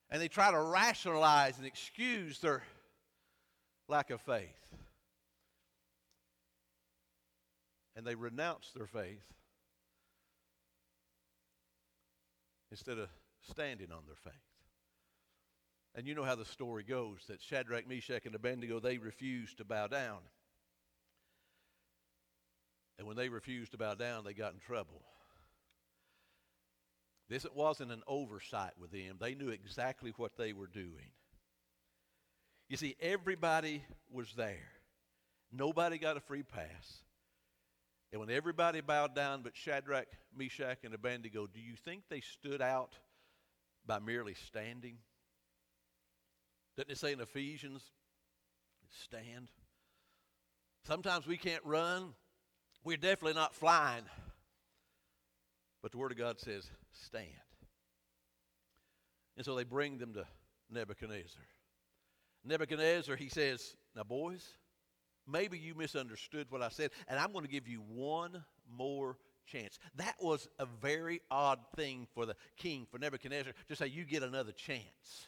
And 0.10 0.20
they 0.20 0.30
try 0.30 0.50
to 0.50 0.60
rationalize 0.60 1.60
and 1.60 1.68
excuse 1.68 2.40
their 2.40 2.64
lack 3.88 4.10
of 4.10 4.20
faith. 4.22 4.50
And 7.96 8.04
they 8.04 8.16
renounce 8.16 8.72
their 8.76 8.88
faith 8.88 9.22
instead 12.72 12.98
of 12.98 13.10
standing 13.52 13.92
on 13.92 14.02
their 14.08 14.16
faith. 14.16 14.34
And 15.94 16.08
you 16.08 16.16
know 16.16 16.24
how 16.24 16.34
the 16.34 16.46
story 16.46 16.82
goes 16.82 17.20
that 17.28 17.44
Shadrach, 17.44 17.88
Meshach, 17.88 18.26
and 18.26 18.34
Abednego, 18.34 18.80
they 18.80 18.98
refused 18.98 19.60
to 19.60 19.66
bow 19.66 19.86
down. 19.86 20.18
And 22.98 23.08
when 23.08 23.16
they 23.16 23.30
refused 23.30 23.72
to 23.72 23.78
bow 23.78 23.94
down, 23.94 24.24
they 24.24 24.34
got 24.34 24.54
in 24.54 24.60
trouble. 24.60 25.02
This 27.30 27.46
wasn't 27.54 27.92
an 27.92 28.04
oversight 28.08 28.72
with 28.80 28.92
them. 28.92 29.18
They 29.20 29.36
knew 29.36 29.50
exactly 29.50 30.14
what 30.18 30.38
they 30.38 30.54
were 30.54 30.68
doing. 30.68 31.12
You 32.70 32.78
see, 32.78 32.96
everybody 33.02 33.84
was 34.12 34.34
there. 34.36 34.70
Nobody 35.52 35.98
got 35.98 36.18
a 36.18 36.22
free 36.22 36.44
pass. 36.44 37.04
And 38.12 38.22
when 38.22 38.30
everybody 38.30 38.82
bowed 38.82 39.16
down 39.16 39.42
but 39.42 39.56
Shadrach, 39.56 40.08
Meshach, 40.36 40.80
and 40.84 40.94
Abednego, 40.94 41.48
do 41.48 41.60
you 41.60 41.76
think 41.76 42.04
they 42.10 42.22
stood 42.22 42.62
out 42.62 42.94
by 43.86 44.00
merely 44.00 44.34
standing? 44.34 44.98
Doesn't 46.78 46.92
it 46.92 46.98
say 46.98 47.12
in 47.12 47.20
Ephesians, 47.20 47.84
stand? 49.04 49.50
Sometimes 50.86 51.28
we 51.28 51.38
can't 51.38 51.64
run. 51.66 52.14
We're 52.84 52.98
definitely 52.98 53.34
not 53.34 53.54
flying. 53.54 54.04
But 55.82 55.92
the 55.92 55.98
Word 55.98 56.12
of 56.12 56.18
God 56.18 56.40
says, 56.40 56.70
stand. 56.92 57.28
And 59.36 59.46
so 59.46 59.56
they 59.56 59.64
bring 59.64 59.98
them 59.98 60.14
to 60.14 60.26
Nebuchadnezzar. 60.72 61.42
Nebuchadnezzar, 62.44 63.16
he 63.16 63.30
says, 63.30 63.76
Now, 63.96 64.04
boys, 64.04 64.48
maybe 65.28 65.60
you 65.60 65.76
misunderstood 65.76 66.48
what 66.50 66.62
I 66.62 66.70
said, 66.70 66.92
and 67.08 67.20
I'm 67.20 67.32
going 67.32 67.46
to 67.46 67.52
give 67.52 67.68
you 67.68 67.82
one 67.82 68.44
more 68.70 69.18
chance. 69.46 69.80
That 69.96 70.16
was 70.20 70.48
a 70.60 70.66
very 70.66 71.22
odd 71.30 71.60
thing 71.76 72.08
for 72.14 72.26
the 72.26 72.36
king, 72.58 72.88
for 72.90 72.98
Nebuchadnezzar, 72.98 73.54
to 73.68 73.76
say, 73.76 73.88
You 73.88 74.06
get 74.06 74.24
another 74.24 74.52
chance. 74.52 75.28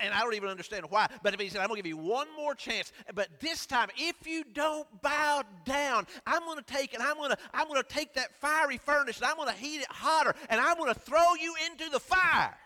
And 0.00 0.12
I 0.12 0.20
don't 0.20 0.34
even 0.34 0.48
understand 0.48 0.84
why. 0.88 1.06
But 1.22 1.34
if 1.34 1.40
he 1.40 1.48
said, 1.48 1.60
I'm 1.60 1.68
going 1.68 1.80
to 1.80 1.82
give 1.82 1.88
you 1.88 1.96
one 1.96 2.26
more 2.36 2.54
chance, 2.54 2.92
but 3.14 3.28
this 3.40 3.66
time, 3.66 3.88
if 3.96 4.26
you 4.26 4.44
don't 4.52 4.86
bow 5.02 5.42
down, 5.64 6.06
I'm 6.26 6.42
going 6.42 6.58
to 6.58 6.64
take 6.64 6.94
and 6.94 7.02
I'm 7.02 7.16
going 7.16 7.30
to 7.30 7.38
I'm 7.54 7.68
going 7.68 7.82
to 7.82 7.88
take 7.88 8.14
that 8.14 8.34
fiery 8.40 8.78
furnace 8.78 9.18
and 9.18 9.26
I'm 9.26 9.36
going 9.36 9.48
to 9.48 9.54
heat 9.54 9.80
it 9.80 9.90
hotter 9.90 10.34
and 10.48 10.60
I'm 10.60 10.76
going 10.76 10.92
to 10.92 10.98
throw 10.98 11.34
you 11.40 11.54
into 11.70 11.88
the 11.90 12.00
fire. 12.00 12.56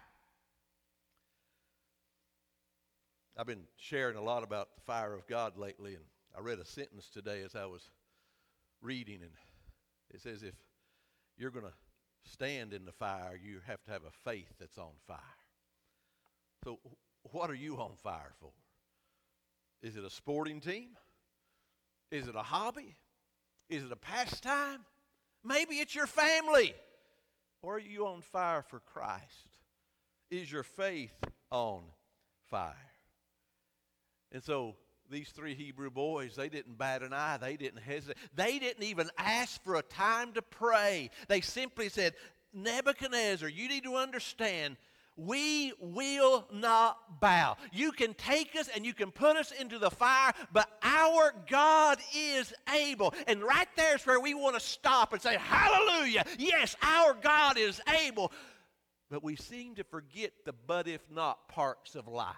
I've 3.37 3.47
been 3.47 3.65
sharing 3.77 4.17
a 4.17 4.23
lot 4.23 4.43
about 4.43 4.75
the 4.75 4.83
fire 4.83 5.15
of 5.15 5.27
God 5.27 5.57
lately, 5.57 5.95
and 5.95 6.05
I 6.37 6.41
read 6.41 6.59
a 6.59 6.65
sentence 6.67 7.09
today 7.09 7.41
as 7.43 7.55
I 7.55 7.65
was 7.65 7.89
reading, 8.83 9.21
and 9.23 9.31
it 10.13 10.21
says, 10.21 10.43
If 10.43 10.55
you're 11.39 11.51
going 11.51 11.65
to 11.65 11.73
stand 12.31 12.75
in 12.75 12.85
the 12.85 12.93
fire, 12.93 13.41
you 13.43 13.61
have 13.67 13.83
to 13.85 13.93
have 13.93 14.03
a 14.05 14.31
faith 14.31 14.53
that's 14.59 14.77
on 14.77 14.91
fire. 15.07 15.40
So, 16.65 16.79
what 17.33 17.51
are 17.51 17.55
you 17.55 17.77
on 17.77 17.93
fire 18.03 18.33
for? 18.41 18.51
Is 19.83 19.97
it 19.97 20.05
a 20.05 20.11
sporting 20.11 20.61
team? 20.61 20.91
Is 22.11 22.29
it 22.29 22.35
a 22.35 22.43
hobby? 22.43 22.97
Is 23.69 23.85
it 23.85 23.93
a 23.93 23.97
pastime? 23.97 24.81
Maybe 25.45 25.77
it's 25.77 25.95
your 25.95 26.07
family. 26.07 26.75
Or 27.63 27.77
are 27.77 27.81
you 27.81 28.07
on 28.07 28.21
fire 28.21 28.63
for 28.63 28.81
Christ? 28.81 29.49
Is 30.31 30.51
your 30.51 30.63
faith 30.63 31.15
on 31.51 31.83
fire? 32.51 32.75
And 34.33 34.43
so 34.43 34.77
these 35.11 35.31
three 35.31 35.55
Hebrew 35.55 35.91
boys, 35.91 36.37
they 36.37 36.49
didn't 36.49 36.79
bat 36.79 37.03
an 37.03 37.13
eye. 37.13 37.39
They 37.41 37.57
didn't 37.57 37.83
hesitate. 37.83 38.17
They 38.35 38.59
didn't 38.59 38.85
even 38.85 39.11
ask 39.19 39.63
for 39.65 39.77
a 39.77 39.83
time 39.83 40.33
to 40.33 40.43
pray. 40.43 41.11
They 41.29 41.41
simply 41.41 41.89
said, 41.89 42.15
Nebuchadnezzar, 42.53 43.49
you 43.49 43.69
need 43.69 43.85
to 43.85 43.97
understand 43.97 44.77
we 45.27 45.73
will 45.81 46.47
not 46.53 47.21
bow. 47.21 47.57
You 47.73 47.93
can 47.93 48.15
take 48.15 48.57
us 48.57 48.69
and 48.75 48.87
you 48.87 48.95
can 48.95 49.11
put 49.11 49.37
us 49.37 49.53
into 49.53 49.79
the 49.79 49.91
fire, 49.91 50.33
but 50.53 50.69
our 50.83 51.35
God 51.49 51.99
is 52.17 52.55
able. 52.75 53.13
And 53.27 53.43
right 53.43 53.69
there 53.77 53.97
is 53.97 54.07
where 54.07 54.19
we 54.19 54.33
want 54.35 54.55
to 54.55 54.61
stop 54.61 55.13
and 55.13 55.21
say, 55.21 55.37
Hallelujah. 55.37 56.25
Yes, 56.39 56.75
our 56.83 57.15
God 57.15 57.59
is 57.59 57.81
able. 58.03 58.33
But 59.11 59.23
we 59.23 59.37
seem 59.37 59.75
to 59.75 59.85
forget 59.85 60.33
the 60.47 60.55
but 60.67 60.89
if 60.89 61.03
not 61.11 61.49
parts 61.49 61.97
of 61.97 62.09
life. 62.09 62.35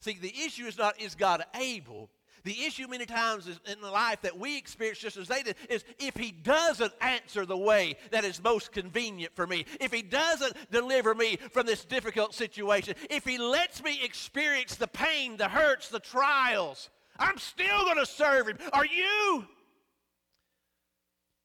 See, 0.00 0.18
the 0.20 0.34
issue 0.44 0.66
is 0.66 0.76
not, 0.76 1.00
is 1.00 1.14
God 1.14 1.44
able? 1.54 2.10
The 2.46 2.62
issue 2.62 2.86
many 2.86 3.06
times 3.06 3.48
is 3.48 3.58
in 3.66 3.80
the 3.80 3.90
life 3.90 4.20
that 4.20 4.38
we 4.38 4.56
experience 4.56 5.00
just 5.00 5.16
as 5.16 5.26
they 5.26 5.42
did 5.42 5.56
is 5.68 5.84
if 5.98 6.14
he 6.14 6.30
doesn't 6.30 6.92
answer 7.00 7.44
the 7.44 7.56
way 7.56 7.96
that 8.12 8.24
is 8.24 8.40
most 8.40 8.70
convenient 8.70 9.34
for 9.34 9.48
me, 9.48 9.66
if 9.80 9.92
he 9.92 10.00
doesn't 10.00 10.54
deliver 10.70 11.12
me 11.12 11.38
from 11.50 11.66
this 11.66 11.84
difficult 11.84 12.34
situation, 12.34 12.94
if 13.10 13.24
he 13.24 13.36
lets 13.36 13.82
me 13.82 13.98
experience 14.00 14.76
the 14.76 14.86
pain, 14.86 15.36
the 15.36 15.48
hurts, 15.48 15.88
the 15.88 15.98
trials, 15.98 16.88
I'm 17.18 17.36
still 17.38 17.84
going 17.84 17.96
to 17.96 18.06
serve 18.06 18.46
him. 18.46 18.58
Are 18.72 18.86
you? 18.86 19.44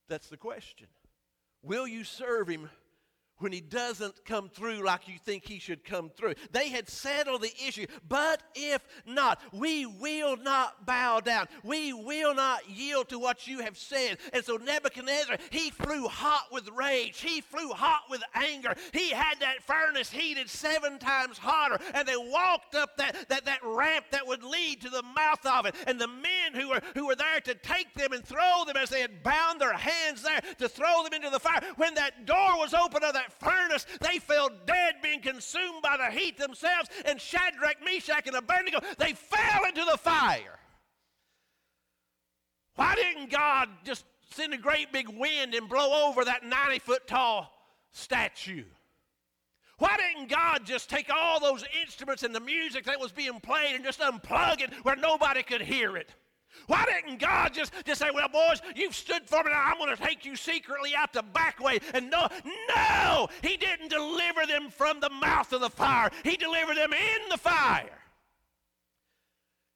That's 0.08 0.28
the 0.28 0.38
question. 0.38 0.86
Will 1.64 1.88
you 1.88 2.04
serve 2.04 2.48
him 2.48 2.70
when 3.42 3.52
he 3.52 3.62
doesn't 3.62 4.26
come 4.26 4.50
through 4.50 4.84
like 4.84 5.08
you 5.08 5.16
think 5.24 5.46
he 5.46 5.60
should 5.60 5.84
come 5.84 6.10
through. 6.10 6.36
They 6.52 6.70
had 6.70 6.90
settled 6.90 7.42
the 7.42 7.54
issue. 7.68 7.88
But 8.08 8.42
if 8.56 8.82
not, 9.06 9.42
we 9.52 9.86
will 9.86 10.38
not 10.38 10.86
bow 10.86 11.20
down. 11.20 11.48
We 11.64 11.94
will 11.94 12.36
not 12.36 12.70
yield 12.70 13.10
to 13.10 13.20
what 13.20 13.48
you 13.48 13.60
have 13.60 13.78
said. 13.78 14.18
And 14.34 14.44
so 14.44 14.58
Nebuchadnezzar, 14.58 15.38
he 15.50 15.72
flew 15.72 16.08
hot 16.08 16.48
with 16.52 16.70
rage. 16.70 17.20
He 17.20 17.42
flew 17.42 17.70
hot 17.70 18.04
with 18.10 18.22
anger. 18.36 18.76
He 18.94 19.10
had 19.10 19.40
that 19.40 19.64
furnace 19.64 20.10
heated 20.10 20.50
seven 20.50 21.00
times 21.00 21.38
hotter. 21.38 21.80
And 21.94 22.08
they 22.08 22.18
walked 22.18 22.76
up 22.76 22.98
that, 22.98 23.30
that, 23.30 23.46
that 23.46 23.60
ramp 23.64 24.06
that 24.12 24.28
would 24.28 24.44
lead 24.44 24.82
to 24.82 24.90
the 24.90 25.04
mouth 25.04 25.46
of 25.46 25.66
it. 25.66 25.76
And 25.88 26.00
the 26.00 26.08
men 26.08 26.54
who 26.54 26.70
were, 26.70 26.82
who 26.96 27.08
were 27.08 27.16
there 27.16 27.40
to 27.42 27.56
take 27.56 27.94
them 27.94 28.14
and 28.14 28.24
throw 28.24 28.64
them 28.66 28.78
as 28.78 28.90
they 28.90 29.02
had 29.02 29.24
bound 29.24 29.60
their 29.60 29.74
hands 29.74 30.22
there 30.22 30.42
to 30.60 30.70
throw 30.70 31.04
them 31.04 31.14
into 31.14 31.30
the 31.30 31.40
fire, 31.40 31.62
when 31.78 31.96
that 31.96 32.26
door 32.26 32.58
was 32.58 32.74
open 32.74 33.04
of 33.04 33.14
that 33.14 33.31
furnace. 33.40 33.86
They 34.02 34.20
fell 34.20 34.50
dead, 34.66 34.96
being 35.02 35.22
consumed 35.22 35.82
by 35.82 35.98
the 35.98 36.18
heat 36.18 36.38
themselves. 36.38 36.90
And 37.06 37.20
Shadrach, 37.20 37.78
Meshach, 37.84 38.28
and 38.28 38.36
Abednego, 38.36 38.80
they 38.98 39.14
fell 39.14 39.66
into 39.68 39.84
the 39.90 39.98
fire. 39.98 40.60
Why 42.76 42.96
didn't 42.96 43.30
God 43.30 43.70
just 43.84 44.06
send 44.32 44.54
a 44.54 44.58
great 44.58 44.92
big 44.92 45.10
wind 45.10 45.54
and 45.54 45.68
blow 45.68 46.08
over 46.08 46.24
that 46.26 46.44
90 46.44 46.80
foot 46.80 47.08
tall 47.08 47.52
statue? 47.92 48.64
Why 49.78 49.98
didn't 49.98 50.30
God 50.30 50.66
just 50.66 50.90
take 50.90 51.10
all 51.12 51.40
those 51.40 51.64
instruments 51.82 52.22
and 52.24 52.36
the 52.36 52.40
music 52.40 52.86
that 52.86 53.00
was 53.00 53.12
being 53.12 53.40
played 53.40 53.74
and 53.74 53.84
just 53.84 54.00
unplug 54.00 54.62
it 54.62 54.72
where 54.84 54.96
nobody 54.96 55.42
could 55.42 55.62
hear 55.62 55.98
it? 55.98 56.14
Why 56.68 56.86
didn't 56.86 57.20
God 57.20 57.54
just, 57.54 57.74
just 57.86 58.00
say, 58.00 58.10
Well, 58.14 58.30
boys, 58.30 58.62
you've 58.76 58.96
stood 58.96 59.28
for 59.28 59.44
me 59.44 59.52
now. 59.52 59.64
I'm 59.66 59.78
going 59.78 59.96
to 59.96 60.02
take 60.02 60.26
you 60.26 60.36
secretly 60.36 60.96
out 60.96 61.14
the 61.14 61.24
back 61.24 61.60
way? 61.60 61.80
And 61.94 62.10
no, 62.10 62.28
no, 62.76 63.28
He 63.42 63.58
didn't 63.58 63.90
deliver 63.90 64.46
them 64.46 64.70
from 64.70 65.00
the 65.00 65.10
mouth 65.10 65.52
of 65.54 65.62
the 65.62 65.70
fire, 65.70 66.10
He 66.24 66.38
delivered 66.38 66.78
them 66.78 66.94
in 66.94 67.30
the 67.30 67.38
fire. 67.38 68.00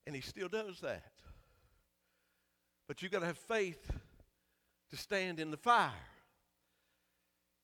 And 0.08 0.16
He 0.16 0.22
still 0.22 0.50
does 0.50 0.80
that. 0.82 1.12
But 2.88 3.02
you've 3.02 3.12
got 3.12 3.20
to 3.20 3.26
have 3.26 3.38
faith 3.38 3.92
to 4.92 4.98
stand 4.98 5.40
in 5.40 5.52
the 5.52 5.58
fire. 5.58 5.92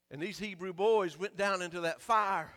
And 0.10 0.22
these 0.22 0.40
Hebrew 0.40 0.74
boys 0.74 1.18
went 1.18 1.38
down 1.38 1.62
into 1.62 1.82
that 1.82 2.02
fire. 2.02 2.52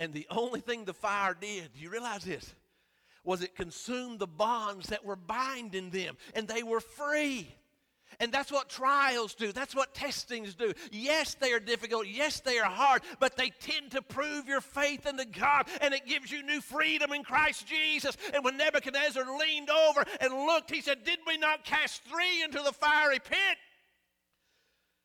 And 0.00 0.12
the 0.12 0.26
only 0.30 0.60
thing 0.60 0.84
the 0.84 0.94
fire 0.94 1.36
did, 1.38 1.74
do 1.74 1.80
you 1.80 1.90
realize 1.90 2.24
this? 2.24 2.54
Was 3.28 3.42
it 3.42 3.54
consumed 3.54 4.18
the 4.18 4.26
bonds 4.26 4.88
that 4.88 5.04
were 5.04 5.14
binding 5.14 5.90
them, 5.90 6.16
and 6.32 6.48
they 6.48 6.62
were 6.62 6.80
free. 6.80 7.54
And 8.20 8.32
that's 8.32 8.50
what 8.50 8.70
trials 8.70 9.34
do. 9.34 9.52
That's 9.52 9.76
what 9.76 9.94
testings 9.94 10.54
do. 10.54 10.72
Yes, 10.90 11.34
they 11.34 11.52
are 11.52 11.60
difficult. 11.60 12.06
Yes, 12.06 12.40
they 12.40 12.58
are 12.58 12.70
hard, 12.70 13.02
but 13.20 13.36
they 13.36 13.50
tend 13.50 13.90
to 13.90 14.00
prove 14.00 14.48
your 14.48 14.62
faith 14.62 15.06
in 15.06 15.16
the 15.16 15.26
God, 15.26 15.68
and 15.82 15.92
it 15.92 16.06
gives 16.06 16.32
you 16.32 16.42
new 16.42 16.62
freedom 16.62 17.12
in 17.12 17.22
Christ 17.22 17.66
Jesus. 17.66 18.16
And 18.32 18.42
when 18.42 18.56
Nebuchadnezzar 18.56 19.22
leaned 19.38 19.68
over 19.68 20.04
and 20.22 20.32
looked, 20.32 20.70
he 20.70 20.80
said, 20.80 21.04
Did 21.04 21.18
we 21.26 21.36
not 21.36 21.66
cast 21.66 22.02
three 22.04 22.42
into 22.42 22.62
the 22.62 22.72
fiery 22.72 23.18
pit? 23.18 23.58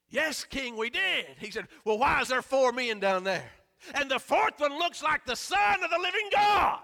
Yes, 0.10 0.46
King, 0.46 0.78
we 0.78 0.90
did. 0.90 1.26
He 1.40 1.52
said, 1.52 1.68
Well, 1.84 2.00
why 2.00 2.22
is 2.22 2.30
there 2.30 2.42
four 2.42 2.72
men 2.72 3.02
down 3.02 3.26
there? 3.26 3.52
And 3.96 4.10
the 4.10 4.18
fourth 4.20 4.62
one 4.62 4.80
looks 4.80 5.04
like 5.04 5.26
the 5.26 5.36
Son 5.36 5.84
of 5.84 5.90
the 5.90 6.00
living 6.00 6.30
God. 6.32 6.80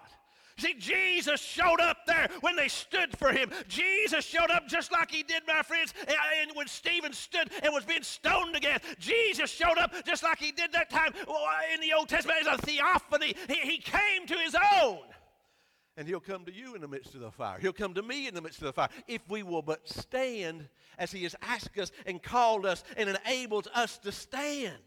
See, 0.60 0.76
Jesus 0.78 1.42
showed 1.42 1.80
up 1.80 2.06
there 2.06 2.30
when 2.42 2.56
they 2.56 2.68
stood 2.68 3.18
for 3.18 3.32
him. 3.32 3.52
Jesus 3.68 4.26
showed 4.26 4.52
up 4.52 4.68
just 4.68 4.92
like 4.92 5.10
he 5.10 5.24
did, 5.24 5.44
my 5.48 5.64
friends, 5.64 5.94
and 6.08 6.52
when 6.54 6.68
Stephen 6.68 7.14
stood 7.14 7.50
and 7.64 7.74
was 7.74 7.86
being 7.86 8.04
stoned 8.04 8.54
to 8.54 8.60
death. 8.60 8.84
Jesus 9.00 9.50
showed 9.50 9.78
up 9.78 9.94
just 10.06 10.24
like 10.24 10.38
he 10.38 10.52
did 10.52 10.72
that 10.74 10.90
time 10.90 11.14
in 11.74 11.82
the 11.82 11.94
Old 11.98 12.10
Testament 12.10 12.40
as 12.42 12.60
a 12.60 12.62
theophany. 12.62 13.36
He, 13.48 13.56
he 13.56 13.78
came 13.78 14.28
to 14.28 14.36
his 14.36 14.56
own. 14.82 15.00
And 15.98 16.08
he'll 16.08 16.22
come 16.22 16.46
to 16.46 16.54
you 16.54 16.76
in 16.76 16.82
the 16.82 16.88
midst 16.88 17.14
of 17.16 17.22
the 17.22 17.32
fire. 17.32 17.58
He'll 17.60 17.74
come 17.74 17.94
to 17.96 18.02
me 18.02 18.28
in 18.28 18.34
the 18.34 18.42
midst 18.42 18.60
of 18.60 18.66
the 18.66 18.74
fire. 18.74 18.90
If 19.08 19.22
we 19.30 19.44
will 19.44 19.62
but 19.62 19.88
stand 19.88 20.70
as 20.98 21.12
he 21.12 21.24
has 21.24 21.36
asked 21.42 21.78
us 21.78 21.92
and 22.06 22.24
called 22.24 22.66
us 22.66 22.84
and 22.96 23.10
enabled 23.10 23.68
us 23.74 23.98
to 24.00 24.12
stand. 24.12 24.78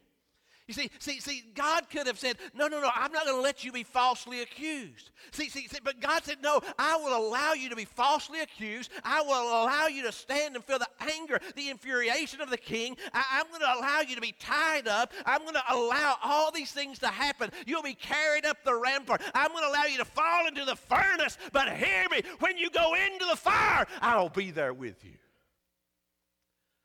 You 0.73 0.85
see, 0.85 0.91
see, 1.01 1.21
see, 1.21 1.45
God 1.55 1.91
could 1.91 2.07
have 2.07 2.19
said, 2.19 2.39
No, 2.55 2.67
no, 2.67 2.81
no, 2.81 2.89
I'm 2.95 3.13
not 3.13 3.27
going 3.27 3.37
to 3.37 3.43
let 3.43 3.63
you 3.63 3.73
be 3.73 3.83
falsely 3.83 4.41
accused. 4.41 5.11
See, 5.31 5.51
see, 5.51 5.69
see, 5.69 5.81
but 5.85 6.01
God 6.01 6.25
said, 6.25 6.39
No, 6.43 6.63
I 6.79 6.97
will 6.97 7.15
allow 7.15 7.53
you 7.53 7.69
to 7.69 7.77
be 7.77 7.85
falsely 7.85 8.41
accused. 8.41 8.91
I 9.05 9.21
will 9.21 9.33
allow 9.33 9.89
you 9.89 10.03
to 10.05 10.13
stand 10.13 10.55
and 10.55 10.65
feel 10.65 10.79
the 10.79 10.89
anger, 11.13 11.41
the 11.57 11.69
infuriation 11.69 12.41
of 12.41 12.49
the 12.49 12.57
king. 12.57 12.97
I, 13.13 13.41
am 13.41 13.49
going 13.49 13.61
to 13.61 13.79
allow 13.79 14.01
you 14.01 14.15
to 14.15 14.23
be 14.23 14.35
tied 14.39 14.89
up. 14.89 15.13
I'm 15.27 15.43
going 15.43 15.53
to 15.53 15.65
allow 15.69 16.17
all 16.23 16.51
these 16.51 16.73
things 16.73 16.99
to 17.01 17.09
happen. 17.09 17.51
You'll 17.67 17.83
be 17.83 17.93
carried 17.93 18.47
up 18.47 18.65
the 18.65 18.75
rampart. 18.75 19.21
I'm 19.35 19.51
going 19.51 19.65
to 19.65 19.69
allow 19.69 19.85
you 19.85 19.99
to 19.99 20.07
fall 20.07 20.47
into 20.47 20.65
the 20.65 20.77
furnace. 20.77 21.37
But 21.53 21.71
hear 21.77 22.09
me, 22.11 22.23
when 22.39 22.57
you 22.57 22.71
go 22.71 22.95
into 22.95 23.27
the 23.27 23.37
fire, 23.37 23.87
I'll 24.01 24.31
be 24.31 24.51
there 24.51 24.73
with 24.73 25.05
you. 25.05 25.19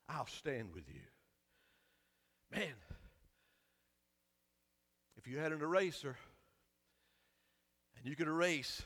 I'll 0.10 0.28
stand 0.28 0.74
with 0.74 0.90
you. 0.90 1.00
Man, 2.52 2.74
if 5.28 5.34
you 5.34 5.40
had 5.40 5.52
an 5.52 5.62
eraser 5.62 6.16
and 7.98 8.06
You 8.06 8.16
could 8.16 8.30
erase 8.30 8.82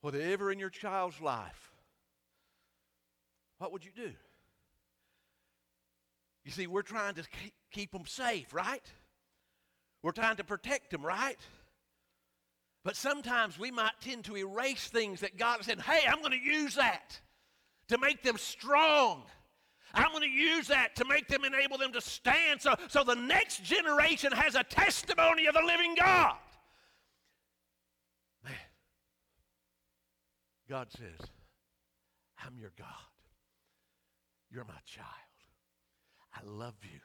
whatever 0.00 0.52
in 0.52 0.60
your 0.60 0.70
child's 0.70 1.20
life. 1.20 1.72
What 3.58 3.72
would 3.72 3.84
you 3.84 3.90
do? 3.94 4.12
You 6.44 6.52
see, 6.52 6.68
we're 6.68 6.82
trying 6.82 7.14
to 7.14 7.24
keep 7.72 7.90
them 7.90 8.06
safe, 8.06 8.54
right? 8.54 8.84
We're 10.04 10.12
trying 10.12 10.36
to 10.36 10.44
protect 10.44 10.92
them, 10.92 11.04
right? 11.04 11.38
But 12.84 12.94
sometimes 12.94 13.58
we 13.58 13.72
might 13.72 14.00
tend 14.00 14.24
to 14.26 14.36
erase 14.36 14.86
things 14.86 15.20
that 15.20 15.36
God 15.36 15.64
said, 15.64 15.80
hey, 15.80 16.06
I'm 16.06 16.20
going 16.20 16.30
to 16.30 16.38
use 16.38 16.76
that 16.76 17.20
to 17.88 17.98
make 17.98 18.22
them 18.22 18.38
strong. 18.38 19.24
I'm 19.94 20.10
going 20.12 20.22
to 20.22 20.28
use 20.28 20.68
that 20.68 20.94
to 20.96 21.04
make 21.04 21.28
them 21.28 21.44
enable 21.44 21.78
them 21.78 21.92
to 21.92 22.00
stand 22.00 22.60
so, 22.60 22.74
so 22.88 23.02
the 23.02 23.14
next 23.14 23.64
generation 23.64 24.32
has 24.32 24.54
a 24.54 24.62
testimony 24.62 25.46
of 25.46 25.54
the 25.54 25.62
living 25.62 25.94
God. 25.94 26.36
Man, 28.44 28.54
God 30.68 30.88
says, 30.90 31.28
I'm 32.44 32.58
your 32.58 32.72
God. 32.78 32.86
You're 34.50 34.64
my 34.64 34.80
child. 34.84 35.06
I 36.34 36.40
love 36.44 36.76
you. 36.82 37.00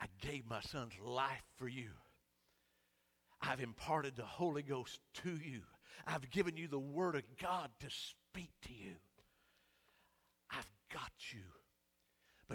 I 0.00 0.06
gave 0.20 0.48
my 0.48 0.60
son's 0.60 0.94
life 1.04 1.44
for 1.56 1.68
you. 1.68 1.90
I've 3.40 3.60
imparted 3.60 4.16
the 4.16 4.24
Holy 4.24 4.62
Ghost 4.62 5.00
to 5.22 5.30
you. 5.30 5.62
I've 6.06 6.30
given 6.30 6.56
you 6.56 6.68
the 6.68 6.78
Word 6.78 7.14
of 7.14 7.22
God 7.40 7.70
to 7.80 7.86
speak 7.88 8.50
to 8.62 8.72
you. 8.72 8.94
I've 10.50 10.70
got 10.92 11.10
you. 11.32 11.40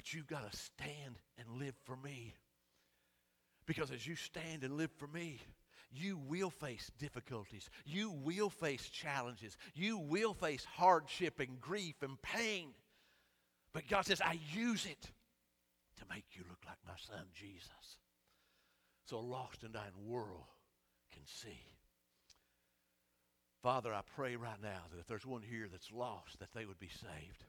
But 0.07 0.13
you've 0.13 0.27
got 0.27 0.49
to 0.49 0.57
stand 0.57 1.19
and 1.37 1.59
live 1.59 1.75
for 1.83 1.97
me. 1.97 2.33
Because 3.65 3.91
as 3.91 4.07
you 4.07 4.15
stand 4.15 4.63
and 4.63 4.77
live 4.77 4.91
for 4.97 5.07
me, 5.07 5.41
you 5.91 6.17
will 6.29 6.49
face 6.49 6.89
difficulties. 6.97 7.69
You 7.85 8.11
will 8.23 8.49
face 8.49 8.87
challenges. 8.87 9.57
You 9.75 9.97
will 9.97 10.33
face 10.33 10.65
hardship 10.75 11.41
and 11.41 11.59
grief 11.59 11.95
and 12.01 12.21
pain. 12.21 12.69
But 13.73 13.89
God 13.89 14.05
says, 14.05 14.21
I 14.21 14.39
use 14.53 14.85
it 14.85 15.09
to 15.97 16.05
make 16.09 16.23
you 16.33 16.43
look 16.47 16.59
like 16.65 16.77
my 16.87 16.93
son 16.95 17.25
Jesus. 17.33 17.97
So 19.03 19.17
a 19.17 19.19
lost 19.19 19.63
and 19.63 19.73
dying 19.73 19.91
world 20.05 20.45
can 21.11 21.23
see. 21.25 21.59
Father, 23.61 23.93
I 23.93 24.01
pray 24.15 24.37
right 24.37 24.61
now 24.63 24.83
that 24.89 24.99
if 25.01 25.07
there's 25.07 25.25
one 25.25 25.41
here 25.41 25.67
that's 25.69 25.91
lost, 25.91 26.39
that 26.39 26.53
they 26.53 26.65
would 26.65 26.79
be 26.79 26.87
saved. 26.87 27.43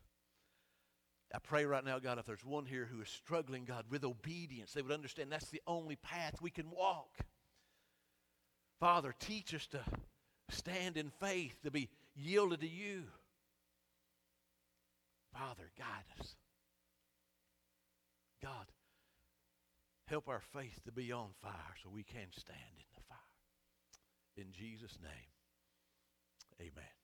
I 1.35 1.38
pray 1.38 1.66
right 1.66 1.85
now, 1.85 1.99
God, 1.99 2.18
if 2.18 2.25
there's 2.25 2.44
one 2.44 2.64
here 2.64 2.88
who 2.90 3.02
is 3.02 3.08
struggling, 3.08 3.64
God, 3.64 3.85
with 3.90 4.04
obedience, 4.04 4.73
they 4.73 4.80
would 4.80 4.92
understand 4.92 5.30
that's 5.30 5.50
the 5.50 5.62
only 5.66 5.97
path 5.97 6.40
we 6.40 6.50
can 6.50 6.70
walk. 6.70 7.11
Father, 8.80 9.14
teach 9.18 9.54
us 9.54 9.66
to 9.68 9.80
stand 10.49 10.97
in 10.97 11.11
faith, 11.11 11.54
to 11.64 11.70
be 11.70 11.90
yielded 12.14 12.61
to 12.61 12.68
you. 12.68 13.04
Father, 15.32 15.70
guide 15.76 16.18
us. 16.18 16.35
God, 18.42 18.66
help 20.06 20.28
our 20.28 20.40
faith 20.40 20.80
to 20.87 20.92
be 20.92 21.12
on 21.12 21.28
fire 21.42 21.75
so 21.82 21.90
we 21.90 22.04
can 22.04 22.30
stand 22.30 22.58
in 22.78 22.87
the 22.94 23.02
fire. 23.08 23.18
In 24.37 24.52
Jesus' 24.52 24.99
name, 25.02 25.11
amen. 26.61 26.98